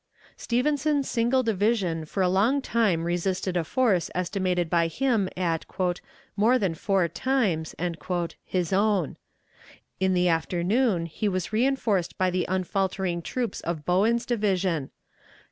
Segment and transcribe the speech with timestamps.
[0.35, 5.63] Stevenson's single division for a long time resisted a force estimated by him at
[6.35, 7.75] "more than four times"
[8.43, 9.17] his own.
[9.99, 14.89] In the afternoon he was reënforced by the unfaltering troops of Bowen's division.